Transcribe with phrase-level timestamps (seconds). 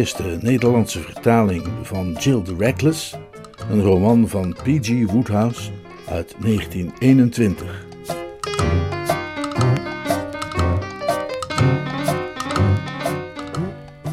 [0.00, 3.16] Eerste Nederlandse vertaling van Jill the Reckless,
[3.70, 5.10] een roman van P.G.
[5.10, 5.70] Woodhouse
[6.08, 7.86] uit 1921.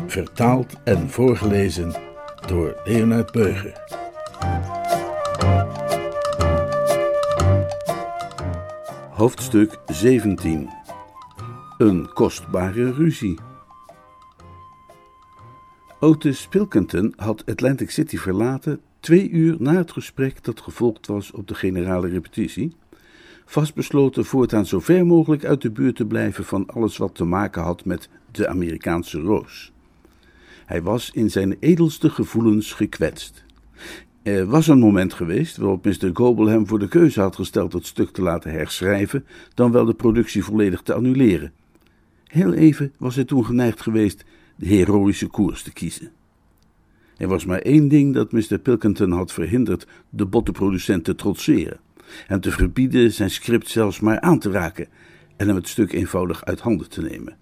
[0.08, 1.96] Vertaald en voorgelezen
[2.48, 3.84] door Leonard Beuger.
[9.10, 10.70] Hoofdstuk 17
[11.78, 13.47] Een kostbare ruzie.
[16.00, 21.48] Otis Pilkington had Atlantic City verlaten twee uur na het gesprek dat gevolgd was op
[21.48, 22.76] de generale repetitie,
[23.46, 27.62] vastbesloten voortaan zo ver mogelijk uit de buurt te blijven van alles wat te maken
[27.62, 29.72] had met de Amerikaanse roos.
[30.66, 33.46] Hij was in zijn edelste gevoelens gekwetst.
[34.24, 36.10] Er was een moment geweest waarop Mr.
[36.14, 39.94] Goble hem voor de keuze had gesteld het stuk te laten herschrijven, dan wel de
[39.94, 41.52] productie volledig te annuleren.
[42.24, 44.26] Heel even was hij toen geneigd geweest
[44.58, 46.12] de heroïsche koers te kiezen.
[47.18, 48.60] Er was maar één ding dat Mr.
[48.60, 51.80] Pilkington had verhinderd de bottenproducent te trotseren,
[52.28, 54.88] en te verbieden zijn script zelfs maar aan te raken
[55.36, 57.38] en hem het stuk eenvoudig uit handen te nemen.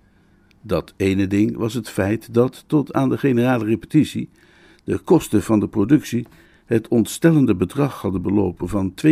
[0.61, 4.29] Dat ene ding was het feit dat, tot aan de generale repetitie,
[4.83, 6.27] de kosten van de productie
[6.65, 9.09] het ontstellende bedrag hadden belopen van 32.859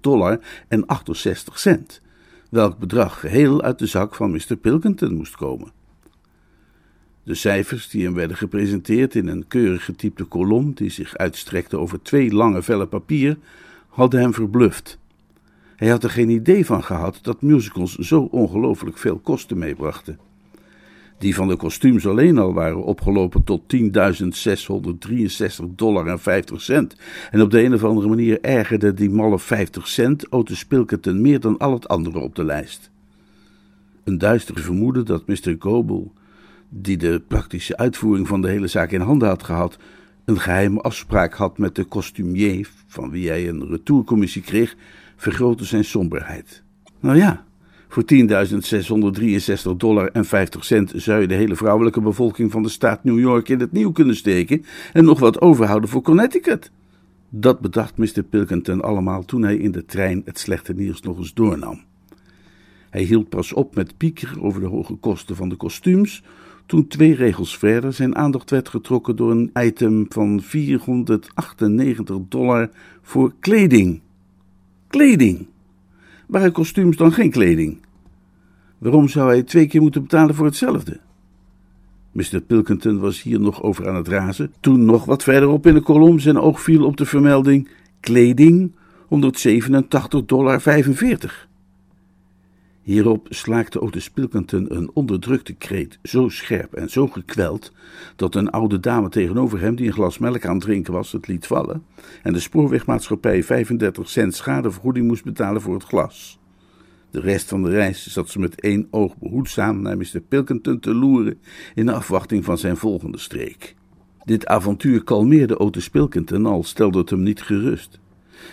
[0.00, 2.00] dollar en 68 cent,
[2.54, 4.56] welk bedrag geheel uit de zak van Mr.
[4.56, 5.68] Pilkington moest komen.
[7.22, 12.02] De cijfers die hem werden gepresenteerd in een keurig getypte kolom die zich uitstrekte over
[12.02, 13.38] twee lange vellen papier,
[13.88, 14.98] hadden hem verbluft.
[15.76, 20.18] Hij had er geen idee van gehad dat musicals zo ongelooflijk veel kosten meebrachten.
[21.18, 23.80] Die van de kostuums alleen al waren opgelopen tot 10.663
[25.76, 26.96] dollar en 50 cent.
[27.30, 31.40] En op de een of andere manier ergerde die malle 50 cent Otis Pilkington meer
[31.40, 32.90] dan al het andere op de lijst.
[34.04, 35.56] Een duister vermoeden dat Mr.
[35.58, 36.06] Goble,
[36.68, 39.78] die de praktische uitvoering van de hele zaak in handen had gehad,
[40.24, 44.76] een geheime afspraak had met de costumier, van wie hij een retourcommissie kreeg,
[45.16, 46.62] vergrootte zijn somberheid.
[47.00, 47.44] Nou ja,
[47.94, 48.04] voor
[49.72, 53.18] 10.663 dollar en 50 cent zou je de hele vrouwelijke bevolking van de staat New
[53.18, 56.70] York in het nieuw kunnen steken en nog wat overhouden voor Connecticut.
[57.28, 58.22] Dat bedacht Mr.
[58.22, 61.82] Pilkington allemaal toen hij in de trein het slechte nieuws nog eens doornam.
[62.90, 66.22] Hij hield pas op met piekeren over de hoge kosten van de kostuums,
[66.66, 72.70] toen twee regels verder zijn aandacht werd getrokken door een item van 498 dollar
[73.02, 74.00] voor kleding.
[74.88, 75.46] Kleding!
[76.26, 77.83] Waren kostuums dan geen kleding?
[78.84, 81.00] Waarom zou hij twee keer moeten betalen voor hetzelfde?
[82.12, 82.40] Mr.
[82.40, 86.18] Pilkington was hier nog over aan het razen, toen nog wat verderop in de kolom
[86.18, 87.68] zijn oog viel op de vermelding
[88.00, 90.62] kleding 187,45 dollar.
[92.82, 97.72] Hierop slaakte Otis Pilkington een onderdrukte kreet, zo scherp en zo gekweld,
[98.16, 101.26] dat een oude dame tegenover hem, die een glas melk aan het drinken was, het
[101.26, 101.84] liet vallen
[102.22, 106.38] en de spoorwegmaatschappij 35 cent schadevergoeding moest betalen voor het glas.
[107.14, 110.20] De rest van de reis zat ze met één oog behoedzaam naar Mr.
[110.28, 111.38] Pilkington te loeren
[111.74, 113.74] in afwachting van zijn volgende streek.
[114.24, 118.00] Dit avontuur kalmeerde Otis Pilkington, al stelde het hem niet gerust.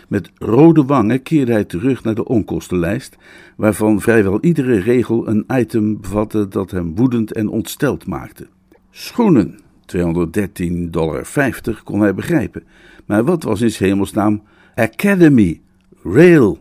[0.07, 3.17] Met rode wangen keerde hij terug naar de onkostenlijst,
[3.55, 8.47] waarvan vrijwel iedere regel een item bevatte dat hem woedend en ontsteld maakte.
[8.91, 9.59] Schoenen,
[9.95, 11.27] 213,50 dollar
[11.83, 12.63] kon hij begrijpen,
[13.05, 14.41] maar wat was in hemelsnaam
[14.75, 15.61] Academy,
[16.03, 16.60] Rail,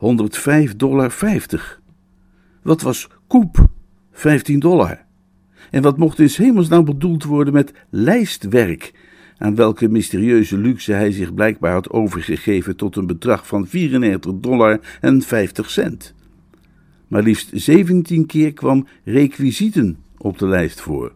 [0.00, 1.38] 105,50 dollar.
[2.62, 3.68] Wat was koep,
[4.12, 5.04] 15 dollar.
[5.70, 8.92] En wat mocht in hemelsnaam bedoeld worden met lijstwerk,
[9.38, 14.80] aan welke mysterieuze luxe hij zich blijkbaar had overgegeven tot een bedrag van 94 dollar
[15.00, 16.14] en 50 cent.
[17.08, 21.12] Maar liefst 17 keer kwam requisieten op de lijst voor.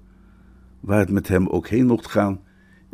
[0.80, 2.40] Waar het met hem ook heen mocht gaan,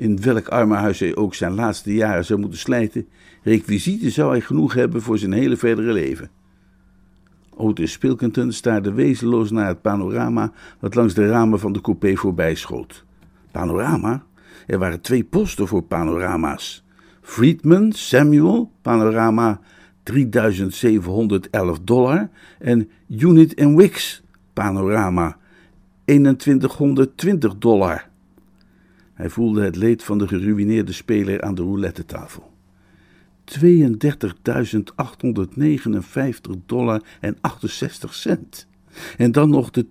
[0.01, 3.09] in welk armenhuis hij ook zijn laatste jaren zou moeten slijten,
[3.43, 6.31] requisieten zou hij genoeg hebben voor zijn hele verdere leven.
[7.55, 12.55] Otis Pilkington staarde wezenloos naar het panorama dat langs de ramen van de coupé voorbij
[12.55, 13.05] schoot.
[13.51, 14.23] Panorama?
[14.67, 16.85] Er waren twee posten voor panorama's.
[17.21, 19.61] Friedman, Samuel, panorama
[20.03, 24.23] 3711 dollar en Unit Wix
[24.53, 25.37] panorama
[26.05, 28.10] 2120 dollar.
[29.21, 32.53] Hij voelde het leed van de geruineerde speler aan de roulette tafel.
[33.45, 33.61] 32.859
[36.67, 38.67] dollar en 68 cent.
[39.17, 39.87] En dan nog de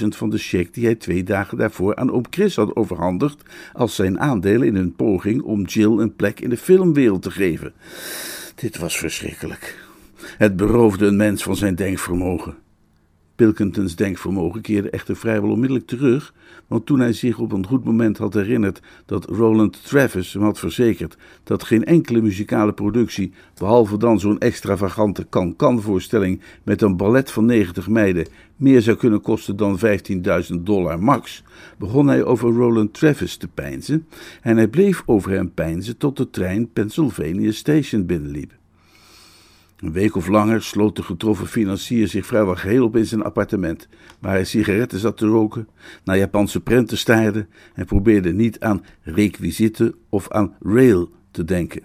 [0.00, 3.42] 10.000 van de cheque die hij twee dagen daarvoor aan oom Chris had overhandigd
[3.72, 7.72] als zijn aandelen in een poging om Jill een plek in de filmwereld te geven.
[8.54, 9.88] Dit was verschrikkelijk.
[10.38, 12.54] Het beroofde een mens van zijn denkvermogen.
[13.40, 16.34] Pilkingtons denkvermogen keerde echter vrijwel onmiddellijk terug,
[16.66, 20.58] want toen hij zich op een goed moment had herinnerd dat Roland Travis hem had
[20.58, 27.44] verzekerd dat geen enkele muzikale productie, behalve dan zo'n extravagante kan-kan-voorstelling met een ballet van
[27.44, 28.26] 90 meiden,
[28.56, 31.44] meer zou kunnen kosten dan 15.000 dollar max,
[31.78, 34.06] begon hij over Roland Travis te peinzen
[34.42, 38.59] en hij bleef over hem peinzen tot de trein Pennsylvania Station binnenliep.
[39.80, 43.88] Een week of langer sloot de getroffen financier zich vrijwel geheel op in zijn appartement,
[44.18, 45.68] waar hij sigaretten zat te roken,
[46.04, 51.82] naar Japanse prenten staarde en probeerde niet aan requisieten of aan rail te denken.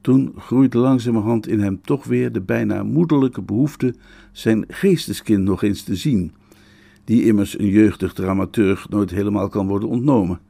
[0.00, 3.94] Toen groeide langzamerhand in hem toch weer de bijna moederlijke behoefte
[4.32, 6.32] zijn geesteskind nog eens te zien,
[7.04, 10.40] die immers een jeugdig dramaturg nooit helemaal kan worden ontnomen.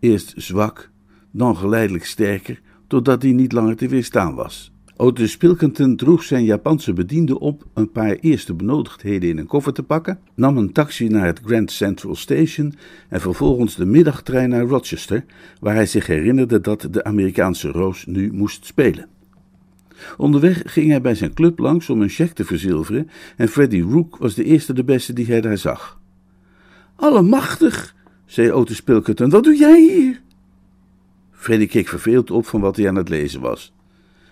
[0.00, 0.90] Eerst zwak,
[1.30, 4.72] dan geleidelijk sterker, totdat hij niet langer te weerstaan was.
[4.96, 9.82] Otis Pilkington droeg zijn Japanse bediende op een paar eerste benodigdheden in een koffer te
[9.82, 12.74] pakken, nam een taxi naar het Grand Central Station
[13.08, 15.24] en vervolgens de middagtrein naar Rochester,
[15.60, 19.08] waar hij zich herinnerde dat de Amerikaanse Roos nu moest spelen.
[20.16, 24.16] Onderweg ging hij bij zijn club langs om een cheque te verzilveren en Freddie Rook
[24.16, 26.00] was de eerste de beste die hij daar zag.
[26.96, 27.94] Allemachtig,
[28.26, 30.20] zei Otis Pilkington, wat doe jij hier?
[31.30, 33.72] Freddie keek verveeld op van wat hij aan het lezen was.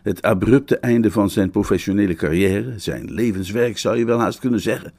[0.03, 4.93] Het abrupte einde van zijn professionele carrière, zijn levenswerk zou je wel haast kunnen zeggen,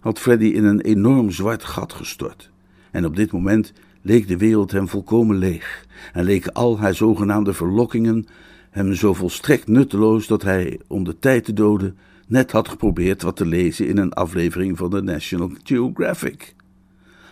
[0.00, 2.50] had Freddy in een enorm zwart gat gestort.
[2.90, 3.72] En op dit moment
[4.02, 8.26] leek de wereld hem volkomen leeg en leken al haar zogenaamde verlokkingen
[8.70, 11.96] hem zo volstrekt nutteloos dat hij, om de tijd te doden,
[12.26, 16.54] net had geprobeerd wat te lezen in een aflevering van de National Geographic.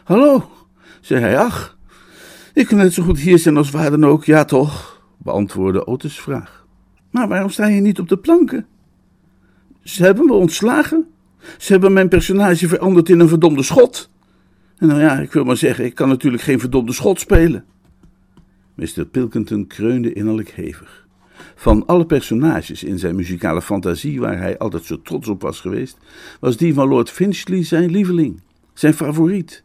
[0.05, 0.51] Hallo,
[1.01, 1.79] zei hij, ach,
[2.53, 6.21] ik kan net zo goed hier zijn als waar dan ook, ja toch, beantwoordde Otis'
[6.21, 6.66] vraag.
[7.17, 8.67] Maar waarom sta je niet op de planken?
[9.83, 11.07] Ze hebben me ontslagen.
[11.59, 14.11] Ze hebben mijn personage veranderd in een verdomde schot.
[14.79, 17.65] En nou ja, ik wil maar zeggen, ik kan natuurlijk geen verdomde schot spelen.
[18.75, 19.07] Mr.
[19.11, 21.07] Pilkington kreunde innerlijk hevig.
[21.55, 25.99] Van alle personages in zijn muzikale fantasie, waar hij altijd zo trots op was geweest,
[26.41, 28.41] was die van Lord Finchley zijn lieveling,
[28.75, 29.65] zijn favoriet.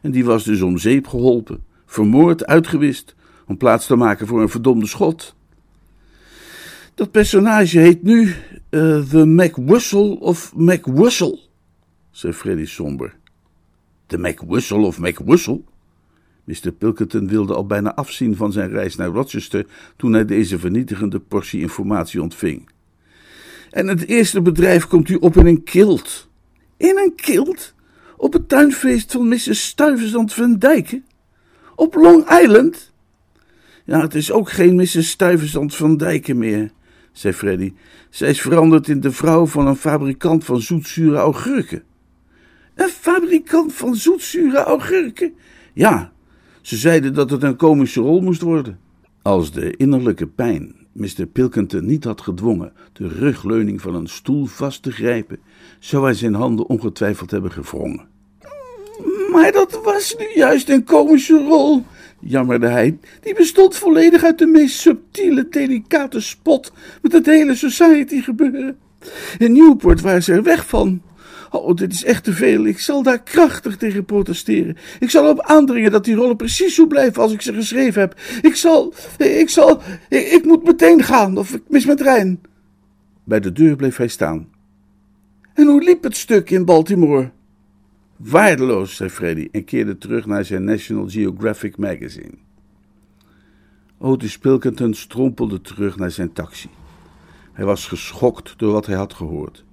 [0.00, 3.14] En die was dus om zeep geholpen, vermoord, uitgewist,
[3.46, 5.34] om plaats te maken voor een verdomde schot.
[6.94, 8.34] Dat personage heet nu uh,
[9.02, 11.38] The McWhustle of McWhustle,
[12.10, 13.14] zei Freddy somber.
[14.06, 15.62] De McWhustle of McWhustle?
[16.44, 16.72] Mr.
[16.72, 19.66] Pilkington wilde al bijna afzien van zijn reis naar Rochester
[19.96, 22.70] toen hij deze vernietigende portie informatie ontving.
[23.70, 26.28] En het eerste bedrijf komt u op in een kilt.
[26.76, 27.74] In een kilt?
[28.16, 29.66] Op het tuinfeest van Mrs.
[29.66, 31.04] Stuyvesant van Dijken?
[31.74, 32.92] Op Long Island?
[33.84, 35.10] Ja, het is ook geen Mrs.
[35.10, 36.70] Stuyvesant van Dijken meer
[37.12, 37.72] zei Freddy.
[38.10, 41.82] Zij is veranderd in de vrouw van een fabrikant van zoetzure augurken.
[42.74, 45.32] Een fabrikant van zoetzure augurken?
[45.72, 46.12] Ja,
[46.60, 48.78] ze zeiden dat het een komische rol moest worden.
[49.22, 51.26] Als de innerlijke pijn Mr.
[51.32, 55.38] Pilkington niet had gedwongen de rugleuning van een stoel vast te grijpen,
[55.78, 58.08] zou hij zijn handen ongetwijfeld hebben gewrongen.
[59.32, 61.84] Maar dat was nu juist een komische rol,
[62.22, 62.98] jammerde hij.
[63.20, 68.76] Die bestond volledig uit de meest subtiele, delicate spot met het hele society gebeuren.
[69.38, 71.02] In Newport waren ze er weg van.
[71.50, 72.66] Oh, dit is echt te veel.
[72.66, 74.76] Ik zal daar krachtig tegen protesteren.
[75.00, 78.20] Ik zal erop aandringen dat die rollen precies zo blijven als ik ze geschreven heb.
[78.42, 82.40] Ik zal, ik zal, ik, ik moet meteen gaan of ik mis mijn trein.
[83.24, 84.48] Bij de deur bleef hij staan.
[85.54, 87.30] En hoe liep het stuk in Baltimore?
[88.24, 92.34] Waardeloos, zei Freddy en keerde terug naar zijn National Geographic magazine.
[93.98, 96.68] Otis Pilkington strompelde terug naar zijn taxi.
[97.52, 99.64] Hij was geschokt door wat hij had gehoord.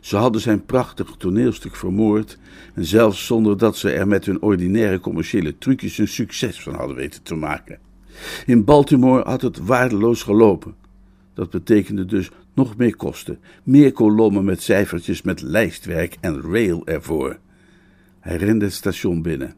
[0.00, 2.38] Ze hadden zijn prachtig toneelstuk vermoord
[2.74, 6.96] en zelfs zonder dat ze er met hun ordinaire commerciële trucjes een succes van hadden
[6.96, 7.78] weten te maken.
[8.46, 10.74] In Baltimore had het waardeloos gelopen.
[11.34, 17.38] Dat betekende dus nog meer kosten, meer kolommen met cijfertjes met lijstwerk en rail ervoor.
[18.26, 19.54] Hij rende het station binnen.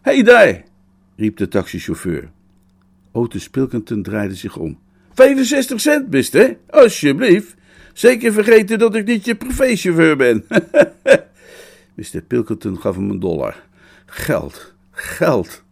[0.00, 0.62] Hey daar!
[1.16, 2.30] riep de taxichauffeur.
[3.12, 4.78] Otis Pilkington draaide zich om.
[5.14, 6.56] 65 cent, hè?
[6.70, 7.54] Alsjeblieft.
[7.92, 10.44] Zeker vergeten dat ik niet je privéchauffeur ben.
[11.96, 12.22] Mr.
[12.26, 13.62] Pilkington gaf hem een dollar.
[14.06, 15.62] Geld, geld.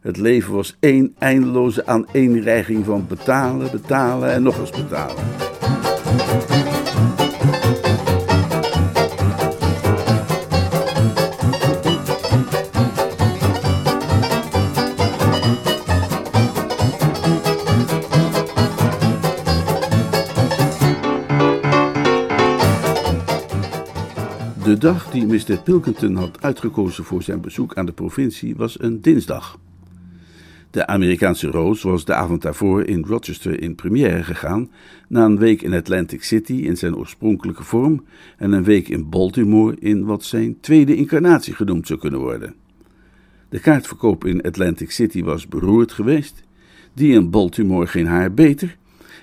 [0.00, 5.24] Het leven was één eindeloze aaneenreiging van betalen, betalen en nog eens betalen.
[24.70, 25.62] De dag die Mr.
[25.64, 29.58] Pilkington had uitgekozen voor zijn bezoek aan de provincie was een dinsdag.
[30.70, 34.70] De Amerikaanse Roos was de avond daarvoor in Rochester in première gegaan,
[35.08, 38.04] na een week in Atlantic City in zijn oorspronkelijke vorm
[38.36, 42.54] en een week in Baltimore in wat zijn tweede incarnatie genoemd zou kunnen worden.
[43.48, 46.42] De kaartverkoop in Atlantic City was beroerd geweest,
[46.94, 48.76] die in Baltimore geen haar beter,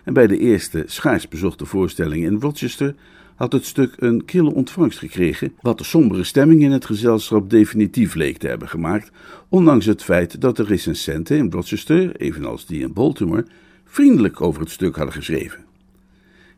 [0.04, 2.96] en bij de eerste schaars bezochte voorstelling in Rochester
[3.38, 8.16] had het stuk een kille ontvangst gekregen, wat de sombere stemming in het gezelschap definitief
[8.16, 9.12] leek te hebben gemaakt,
[9.50, 13.46] ondanks het feit dat de recensenten in Rochester, evenals die in Baltimore,
[13.86, 15.66] vriendelijk over het stuk hadden geschreven.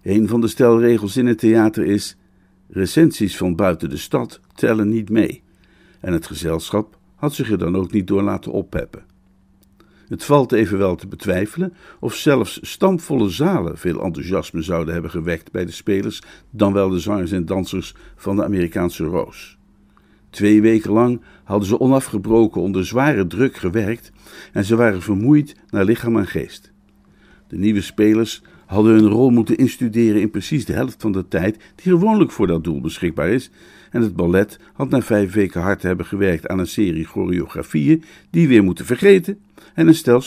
[0.03, 2.17] Een van de stelregels in het theater is:
[2.69, 5.41] recensies van buiten de stad tellen niet mee,
[5.99, 9.08] en het gezelschap had zich er dan ook niet door laten oppeppen.
[10.09, 15.65] Het valt evenwel te betwijfelen of zelfs stampvolle zalen veel enthousiasme zouden hebben gewekt bij
[15.65, 19.57] de spelers dan wel de zangers en dansers van de Amerikaanse Roos.
[20.29, 24.11] Twee weken lang hadden ze onafgebroken onder zware druk gewerkt
[24.53, 26.71] en ze waren vermoeid naar lichaam en geest.
[27.47, 31.57] De nieuwe spelers hadden hun rol moeten instuderen in precies de helft van de tijd
[31.75, 33.51] die gewoonlijk voor dat doel beschikbaar is,
[33.91, 38.03] en het ballet had na vijf weken hard te hebben gewerkt aan een serie choreografieën
[38.29, 39.39] die weer moeten vergeten
[39.73, 40.23] en een stel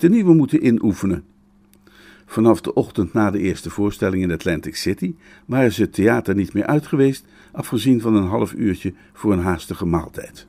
[0.00, 1.24] nieuwe moeten inoefenen.
[2.26, 5.14] Vanaf de ochtend na de eerste voorstelling in Atlantic City
[5.46, 9.42] waren ze het theater niet meer uit geweest, afgezien van een half uurtje voor een
[9.42, 10.46] haastige maaltijd.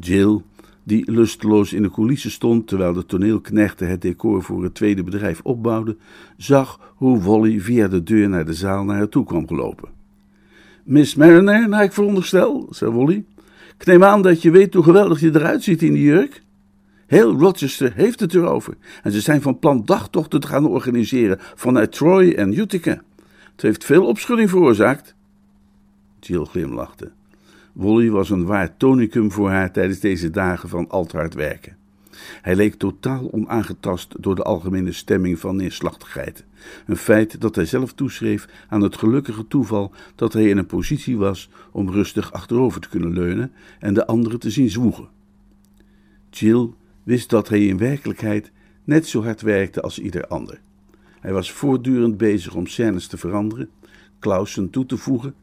[0.00, 0.40] Jill,
[0.82, 5.40] die lusteloos in de coulissen stond terwijl de toneelknechten het decor voor het tweede bedrijf
[5.42, 5.98] opbouwden,
[6.36, 9.99] zag hoe Wally via de deur naar de zaal naar haar toe kwam gelopen.
[10.90, 13.24] Miss Mariner, naar ik veronderstel, zei Wally.
[13.78, 16.42] Ik neem aan dat je weet hoe geweldig je eruit ziet in die jurk.
[17.06, 18.76] Heel Rochester heeft het erover.
[19.02, 23.02] En ze zijn van plan dagtochten te gaan organiseren vanuit Troy en Utica.
[23.52, 25.14] Het heeft veel opschudding veroorzaakt.
[26.20, 27.10] Jill glimlachte.
[27.72, 31.76] Wally was een waar tonicum voor haar tijdens deze dagen van al hard werken.
[32.42, 36.44] Hij leek totaal onaangetast door de algemene stemming van neerslachtigheid.
[36.86, 41.16] Een feit dat hij zelf toeschreef aan het gelukkige toeval dat hij in een positie
[41.16, 45.08] was om rustig achterover te kunnen leunen en de anderen te zien zwoegen.
[46.30, 46.70] Jill
[47.02, 48.50] wist dat hij in werkelijkheid
[48.84, 50.60] net zo hard werkte als ieder ander.
[51.20, 53.68] Hij was voortdurend bezig om scènes te veranderen,
[54.18, 55.34] klausen toe te voegen,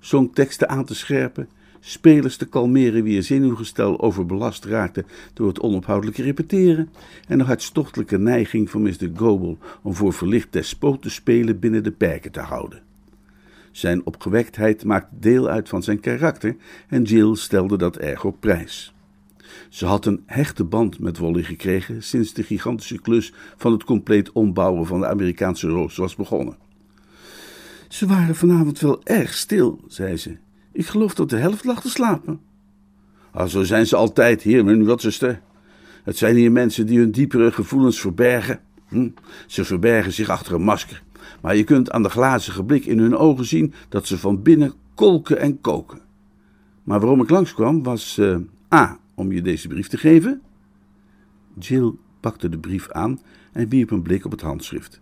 [0.00, 1.48] songteksten aan te scherpen,
[1.88, 6.88] spelers te kalmeren wie er zenuwgestel overbelast raakte door het onophoudelijke repeteren
[7.28, 9.10] en de hartstochtelijke neiging van Mr.
[9.14, 12.82] Goebel om voor verlicht despoot te spelen binnen de perken te houden.
[13.70, 16.56] Zijn opgewektheid maakte deel uit van zijn karakter
[16.88, 18.94] en Jill stelde dat erg op prijs.
[19.68, 24.32] Ze had een hechte band met Wally gekregen sinds de gigantische klus van het compleet
[24.32, 26.56] ombouwen van de Amerikaanse roos was begonnen.
[27.88, 30.36] Ze waren vanavond wel erg stil, zei ze.
[30.76, 32.40] Ik geloof dat de helft lag te slapen.
[33.30, 35.40] Ah, zo zijn ze altijd hier in Rochester.
[36.04, 38.60] Het zijn hier mensen die hun diepere gevoelens verbergen.
[38.88, 39.08] Hm?
[39.46, 41.02] Ze verbergen zich achter een masker.
[41.40, 44.72] Maar je kunt aan de glazige blik in hun ogen zien dat ze van binnen
[44.94, 46.00] kolken en koken.
[46.82, 48.36] Maar waarom ik langskwam was uh,
[48.74, 50.42] A om je deze brief te geven?
[51.58, 53.20] Jill pakte de brief aan
[53.52, 55.00] en wierp een blik op het handschrift.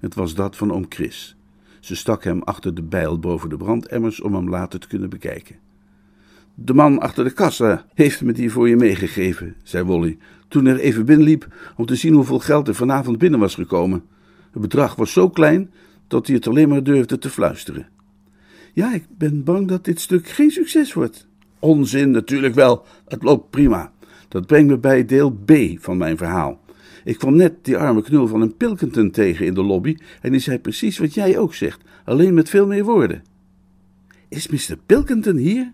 [0.00, 1.36] Het was dat van oom Chris.
[1.84, 5.56] Ze stak hem achter de bijl boven de brandemmers om hem later te kunnen bekijken.
[6.54, 10.78] De man achter de kassa heeft me die voor je meegegeven, zei Wolly, toen er
[10.78, 14.04] even binnenliep om te zien hoeveel geld er vanavond binnen was gekomen.
[14.52, 15.70] Het bedrag was zo klein
[16.06, 17.88] dat hij het alleen maar durfde te fluisteren.
[18.72, 21.28] Ja, ik ben bang dat dit stuk geen succes wordt.
[21.58, 22.84] Onzin, natuurlijk wel.
[23.08, 23.92] Het loopt prima.
[24.28, 26.60] Dat brengt me bij deel B van mijn verhaal.
[27.04, 30.40] Ik kwam net die arme knul van een Pilkington tegen in de lobby en die
[30.40, 33.22] zei precies wat jij ook zegt, alleen met veel meer woorden.
[34.28, 34.76] Is Mr.
[34.86, 35.72] Pilkington hier?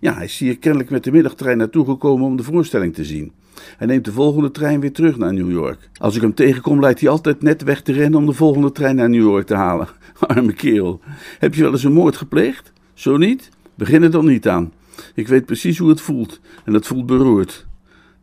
[0.00, 3.32] Ja, hij is hier kennelijk met de middagtrein naartoe gekomen om de voorstelling te zien.
[3.76, 5.90] Hij neemt de volgende trein weer terug naar New York.
[5.98, 8.96] Als ik hem tegenkom, lijkt hij altijd net weg te rennen om de volgende trein
[8.96, 9.88] naar New York te halen.
[10.20, 11.00] Arme kerel.
[11.38, 12.72] Heb je wel eens een moord gepleegd?
[12.94, 13.48] Zo niet?
[13.74, 14.72] Begin er dan niet aan.
[15.14, 17.66] Ik weet precies hoe het voelt en het voelt beroerd.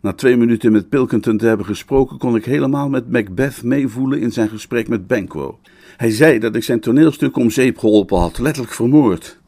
[0.02, 4.32] Na twee minuten met Pilkington te hebben gesproken, kon ik helemaal met Macbeth meevoelen in
[4.32, 5.60] zijn gesprek met Banquo.
[5.98, 9.40] Hij zei dat ik zijn toneelstuk om zeep geholpen had, letterlijk vermoord.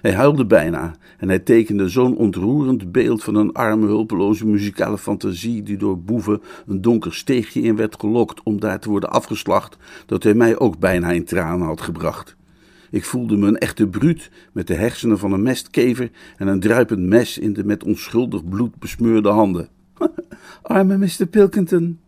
[0.00, 5.62] Hij huilde bijna en hij tekende zo'n ontroerend beeld van een arme, hulpeloze muzikale fantasie
[5.62, 9.76] die door boeven een donker steegje in werd gelokt om daar te worden afgeslacht,
[10.06, 12.36] dat hij mij ook bijna in tranen had gebracht.
[12.90, 17.00] Ik voelde me een echte bruut met de hersenen van een mestkever en een druipend
[17.00, 19.68] mes in de met onschuldig bloed besmeurde handen.
[20.62, 21.26] Arme Mr.
[21.30, 21.98] Pilkington.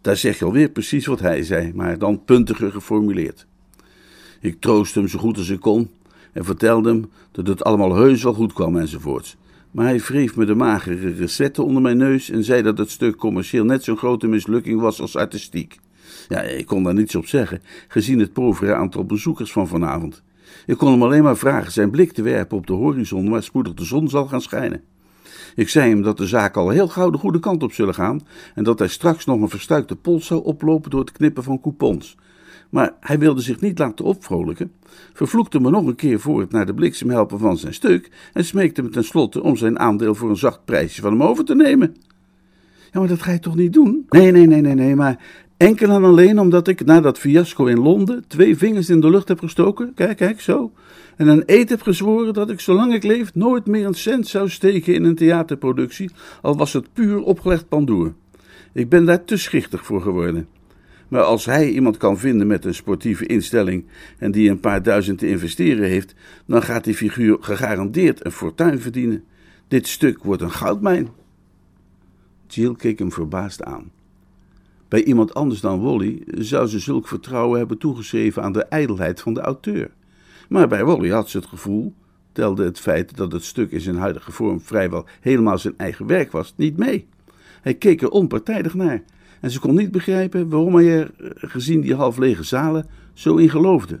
[0.00, 3.46] Daar zeg je alweer precies wat hij zei, maar dan puntiger geformuleerd.
[4.40, 5.90] Ik troostte hem zo goed als ik kon
[6.32, 9.36] en vertelde hem dat het allemaal heus wel goed kwam enzovoorts.
[9.70, 13.16] Maar hij wreef me de magere recetten onder mijn neus en zei dat het stuk
[13.16, 15.78] commercieel net zo'n grote mislukking was als artistiek.
[16.28, 20.22] Ja, ik kon daar niets op zeggen, gezien het povere aantal bezoekers van vanavond.
[20.66, 23.74] Ik kon hem alleen maar vragen zijn blik te werpen op de horizon waar spoedig
[23.74, 24.82] de zon zal gaan schijnen.
[25.54, 28.20] Ik zei hem dat de zaken al heel gauw de goede kant op zullen gaan
[28.54, 32.16] en dat hij straks nog een verstuikte pols zou oplopen door het knippen van coupons.
[32.70, 34.72] Maar hij wilde zich niet laten opvrolijken,
[35.12, 38.44] vervloekte me nog een keer voor het naar de bliksem helpen van zijn stuk en
[38.44, 41.96] smeekte me tenslotte om zijn aandeel voor een zacht prijsje van hem over te nemen.
[42.92, 44.06] Ja, maar dat ga je toch niet doen?
[44.08, 45.18] Nee, nee, nee, nee, nee, maar
[45.56, 49.28] enkel en alleen omdat ik na dat fiasco in Londen twee vingers in de lucht
[49.28, 50.72] heb gestoken, kijk, kijk, zo,
[51.16, 54.48] en een eed heb gezworen dat ik zolang ik leef nooit meer een cent zou
[54.48, 56.10] steken in een theaterproductie,
[56.42, 58.14] al was het puur opgelegd pandoer.
[58.72, 60.48] Ik ben daar te schichtig voor geworden.
[61.08, 63.84] Maar als hij iemand kan vinden met een sportieve instelling
[64.18, 66.14] en die een paar duizend te investeren heeft,
[66.46, 69.24] dan gaat die figuur gegarandeerd een fortuin verdienen.
[69.68, 71.08] Dit stuk wordt een goudmijn.
[72.46, 73.90] Jill keek hem verbaasd aan.
[74.88, 79.34] Bij iemand anders dan Wally zou ze zulk vertrouwen hebben toegeschreven aan de ijdelheid van
[79.34, 79.90] de auteur.
[80.48, 81.94] Maar bij Wally had ze het gevoel,
[82.32, 86.32] telde het feit dat het stuk in zijn huidige vorm vrijwel helemaal zijn eigen werk
[86.32, 87.06] was, niet mee.
[87.62, 89.02] Hij keek er onpartijdig naar
[89.40, 93.50] en ze kon niet begrijpen waarom hij er, gezien die half lege zalen, zo in
[93.50, 94.00] geloofde.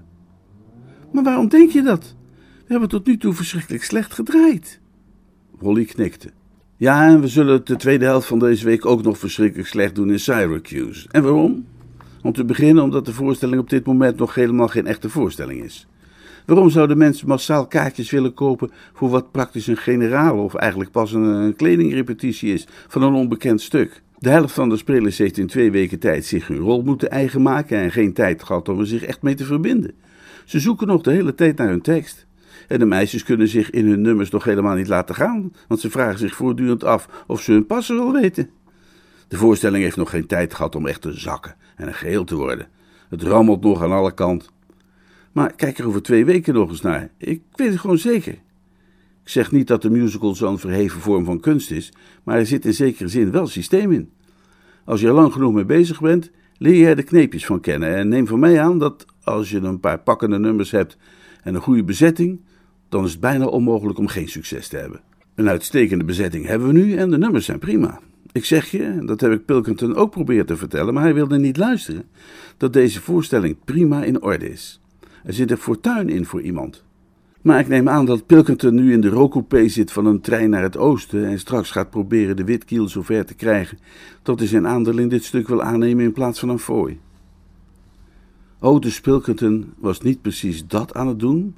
[1.12, 2.14] Maar waarom denk je dat?
[2.38, 4.80] We hebben tot nu toe verschrikkelijk slecht gedraaid.
[5.58, 6.30] Wally knikte.
[6.78, 10.10] Ja, en we zullen de tweede helft van deze week ook nog verschrikkelijk slecht doen
[10.10, 11.08] in Syracuse.
[11.10, 11.66] En waarom?
[12.22, 15.86] Om te beginnen omdat de voorstelling op dit moment nog helemaal geen echte voorstelling is.
[16.46, 21.12] Waarom zouden mensen massaal kaartjes willen kopen voor wat praktisch een generale of eigenlijk pas
[21.12, 24.02] een, een kledingrepetitie is van een onbekend stuk?
[24.18, 27.42] De helft van de spelers heeft in twee weken tijd zich hun rol moeten eigen
[27.42, 29.94] maken en geen tijd gehad om er zich echt mee te verbinden.
[30.44, 32.25] Ze zoeken nog de hele tijd naar hun tekst.
[32.68, 35.90] En de meisjes kunnen zich in hun nummers nog helemaal niet laten gaan, want ze
[35.90, 38.50] vragen zich voortdurend af of ze hun passen wel weten.
[39.28, 42.36] De voorstelling heeft nog geen tijd gehad om echt te zakken en een geheel te
[42.36, 42.68] worden.
[43.08, 44.48] Het rammelt nog aan alle kanten.
[45.32, 47.10] Maar kijk er over twee weken nog eens naar.
[47.18, 48.32] Ik weet het gewoon zeker.
[49.22, 52.64] Ik zeg niet dat de musical zo'n verheven vorm van kunst is, maar er zit
[52.64, 54.10] in zekere zin wel systeem in.
[54.84, 57.94] Als je er lang genoeg mee bezig bent, leer je de kneepjes van kennen.
[57.94, 60.96] En neem van mij aan dat als je een paar pakkende nummers hebt
[61.42, 62.40] en een goede bezetting,
[62.88, 65.00] dan is het bijna onmogelijk om geen succes te hebben.
[65.34, 68.00] Een uitstekende bezetting hebben we nu en de nummers zijn prima.
[68.32, 71.56] Ik zeg je, dat heb ik Pilkington ook proberen te vertellen, maar hij wilde niet
[71.56, 72.04] luisteren,
[72.56, 74.80] dat deze voorstelling prima in orde is.
[75.24, 76.84] Er zit een fortuin in voor iemand.
[77.42, 80.62] Maar ik neem aan dat Pilkington nu in de rookcoupé zit van een trein naar
[80.62, 83.78] het oosten en straks gaat proberen de witkiel zover te krijgen
[84.22, 86.98] dat hij zijn aandeel in dit stuk wil aannemen in plaats van een fooi.
[88.60, 91.54] Otis Pilkington was niet precies dat aan het doen,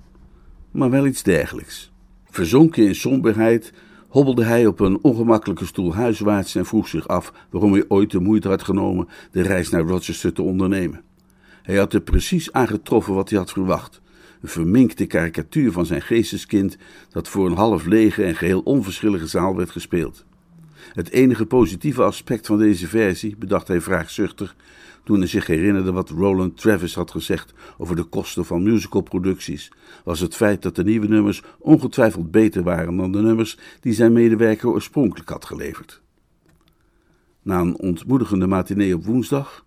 [0.70, 1.92] maar wel iets dergelijks.
[2.30, 3.72] Verzonken in somberheid
[4.08, 8.20] hobbelde hij op een ongemakkelijke stoel huiswaarts en vroeg zich af waarom hij ooit de
[8.20, 11.02] moeite had genomen de reis naar Rochester te ondernemen.
[11.62, 14.00] Hij had er precies aangetroffen wat hij had verwacht.
[14.40, 16.76] Een verminkte karikatuur van zijn geesteskind
[17.10, 20.24] dat voor een half lege en geheel onverschillige zaal werd gespeeld.
[20.92, 24.56] Het enige positieve aspect van deze versie, bedacht hij vraagzuchtig,
[25.08, 29.72] toen hij zich herinnerde wat Roland Travis had gezegd over de kosten van musicalproducties,
[30.04, 34.12] was het feit dat de nieuwe nummers ongetwijfeld beter waren dan de nummers die zijn
[34.12, 36.02] medewerker oorspronkelijk had geleverd.
[37.42, 39.64] Na een ontmoedigende matinee op woensdag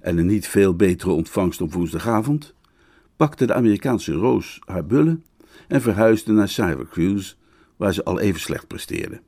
[0.00, 2.54] en een niet veel betere ontvangst op woensdagavond,
[3.16, 5.24] pakte de Amerikaanse Roos haar bullen
[5.68, 7.34] en verhuisde naar Syracuse,
[7.76, 9.20] waar ze al even slecht presteerde.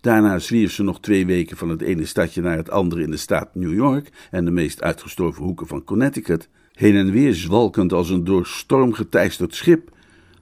[0.00, 3.16] Daarna zwierf ze nog twee weken van het ene stadje naar het andere in de
[3.16, 8.10] staat New York en de meest uitgestorven hoeken van Connecticut, heen en weer zwalkend als
[8.10, 9.90] een door storm geteisterd schip,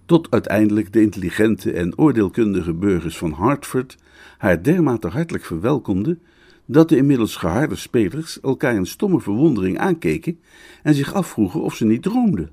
[0.06, 3.96] tot uiteindelijk de intelligente en oordeelkundige burgers van Hartford
[4.38, 6.20] haar dermate hartelijk verwelkomden
[6.66, 10.40] dat de inmiddels geharde spelers elkaar in stomme verwondering aankeken
[10.82, 12.50] en zich afvroegen of ze niet droomden.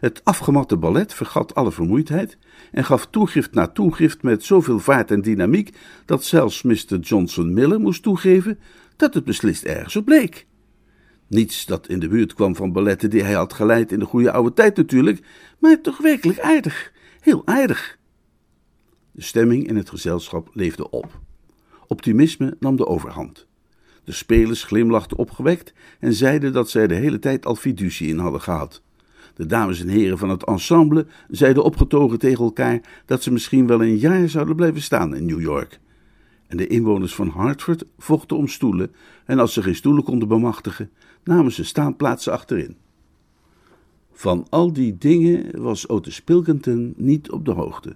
[0.00, 2.38] Het afgematte ballet vergat alle vermoeidheid
[2.72, 6.98] en gaf toegift na toegift met zoveel vaart en dynamiek dat zelfs Mr.
[7.00, 8.58] Johnson Miller moest toegeven
[8.96, 10.46] dat het beslist ergens op bleek.
[11.28, 14.32] Niets dat in de buurt kwam van balletten die hij had geleid in de goede
[14.32, 15.26] oude tijd natuurlijk,
[15.58, 17.98] maar toch werkelijk aardig, heel aardig.
[19.12, 21.20] De stemming in het gezelschap leefde op.
[21.86, 23.46] Optimisme nam de overhand.
[24.04, 28.40] De spelers glimlachten opgewekt en zeiden dat zij de hele tijd al fiducie in hadden
[28.40, 28.82] gehad.
[29.38, 33.82] De dames en heren van het ensemble zeiden opgetogen tegen elkaar dat ze misschien wel
[33.82, 35.80] een jaar zouden blijven staan in New York.
[36.46, 38.92] En de inwoners van Hartford vochten om stoelen,
[39.24, 40.90] en als ze geen stoelen konden bemachtigen,
[41.24, 42.76] namen ze staanplaatsen achterin.
[44.12, 47.94] Van al die dingen was Otis Pilkington niet op de hoogte.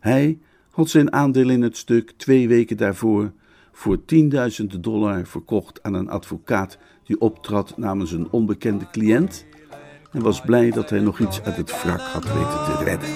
[0.00, 0.38] Hij
[0.70, 3.32] had zijn aandeel in het stuk twee weken daarvoor
[3.72, 9.44] voor 10.000 dollar verkocht aan een advocaat die optrad namens een onbekende cliënt
[10.14, 13.08] en was blij dat hij nog iets uit het wrak had weten te redden.